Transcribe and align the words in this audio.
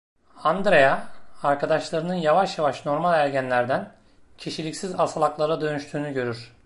Andrea, 0.43 1.07
arkadaşlarının 1.43 2.13
yavaş 2.13 2.57
yavaş 2.57 2.85
normal 2.85 3.13
ergenlerden, 3.19 3.91
kişiliksiz 4.37 4.99
asalaklara 4.99 5.61
dönüştüğünü 5.61 6.13
görür. 6.13 6.53